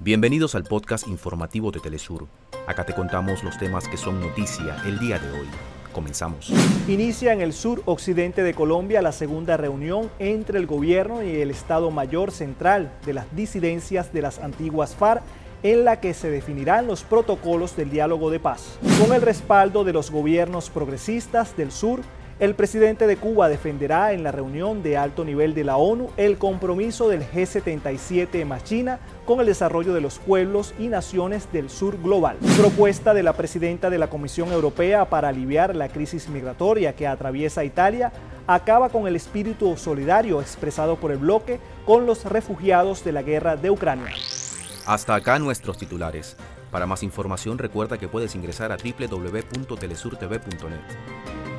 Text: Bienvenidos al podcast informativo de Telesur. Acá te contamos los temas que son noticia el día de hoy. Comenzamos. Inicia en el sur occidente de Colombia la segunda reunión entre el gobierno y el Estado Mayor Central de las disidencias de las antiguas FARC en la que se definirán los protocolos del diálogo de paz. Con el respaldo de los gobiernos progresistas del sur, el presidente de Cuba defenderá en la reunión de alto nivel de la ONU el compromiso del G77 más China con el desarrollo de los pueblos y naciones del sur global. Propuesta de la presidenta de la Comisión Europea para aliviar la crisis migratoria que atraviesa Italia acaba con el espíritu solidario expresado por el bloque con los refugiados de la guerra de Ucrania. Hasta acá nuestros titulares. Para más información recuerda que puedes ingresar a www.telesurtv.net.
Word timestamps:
Bienvenidos 0.00 0.54
al 0.54 0.64
podcast 0.64 1.06
informativo 1.08 1.70
de 1.70 1.78
Telesur. 1.78 2.26
Acá 2.66 2.84
te 2.84 2.94
contamos 2.94 3.44
los 3.44 3.56
temas 3.58 3.88
que 3.88 3.96
son 3.96 4.20
noticia 4.20 4.76
el 4.86 4.98
día 4.98 5.18
de 5.18 5.30
hoy. 5.30 5.46
Comenzamos. 5.92 6.52
Inicia 6.88 7.32
en 7.32 7.40
el 7.40 7.52
sur 7.52 7.80
occidente 7.86 8.42
de 8.42 8.54
Colombia 8.54 9.00
la 9.00 9.12
segunda 9.12 9.56
reunión 9.56 10.10
entre 10.18 10.58
el 10.58 10.66
gobierno 10.66 11.22
y 11.22 11.36
el 11.36 11.50
Estado 11.50 11.90
Mayor 11.92 12.32
Central 12.32 12.92
de 13.06 13.14
las 13.14 13.34
disidencias 13.36 14.12
de 14.12 14.22
las 14.22 14.40
antiguas 14.40 14.96
FARC 14.96 15.22
en 15.62 15.84
la 15.84 16.00
que 16.00 16.12
se 16.12 16.28
definirán 16.28 16.86
los 16.86 17.04
protocolos 17.04 17.76
del 17.76 17.90
diálogo 17.90 18.30
de 18.30 18.40
paz. 18.40 18.78
Con 19.00 19.14
el 19.14 19.22
respaldo 19.22 19.84
de 19.84 19.92
los 19.92 20.10
gobiernos 20.10 20.70
progresistas 20.70 21.56
del 21.56 21.70
sur, 21.70 22.00
el 22.40 22.54
presidente 22.54 23.06
de 23.06 23.16
Cuba 23.16 23.48
defenderá 23.48 24.12
en 24.12 24.24
la 24.24 24.32
reunión 24.32 24.82
de 24.82 24.96
alto 24.96 25.24
nivel 25.24 25.54
de 25.54 25.62
la 25.62 25.76
ONU 25.76 26.10
el 26.16 26.36
compromiso 26.36 27.08
del 27.08 27.22
G77 27.22 28.44
más 28.44 28.64
China 28.64 28.98
con 29.24 29.38
el 29.40 29.46
desarrollo 29.46 29.94
de 29.94 30.00
los 30.00 30.18
pueblos 30.18 30.74
y 30.78 30.88
naciones 30.88 31.50
del 31.52 31.70
sur 31.70 31.96
global. 32.02 32.36
Propuesta 32.58 33.14
de 33.14 33.22
la 33.22 33.34
presidenta 33.34 33.88
de 33.88 33.98
la 33.98 34.08
Comisión 34.08 34.50
Europea 34.50 35.08
para 35.08 35.28
aliviar 35.28 35.76
la 35.76 35.88
crisis 35.88 36.28
migratoria 36.28 36.96
que 36.96 37.06
atraviesa 37.06 37.64
Italia 37.64 38.12
acaba 38.46 38.88
con 38.88 39.06
el 39.06 39.14
espíritu 39.16 39.76
solidario 39.76 40.40
expresado 40.40 40.96
por 40.96 41.12
el 41.12 41.18
bloque 41.18 41.60
con 41.86 42.06
los 42.06 42.24
refugiados 42.24 43.04
de 43.04 43.12
la 43.12 43.22
guerra 43.22 43.56
de 43.56 43.70
Ucrania. 43.70 44.12
Hasta 44.86 45.14
acá 45.14 45.38
nuestros 45.38 45.78
titulares. 45.78 46.36
Para 46.70 46.86
más 46.86 47.04
información 47.04 47.58
recuerda 47.58 47.98
que 47.98 48.08
puedes 48.08 48.34
ingresar 48.34 48.72
a 48.72 48.76
www.telesurtv.net. 48.76 51.53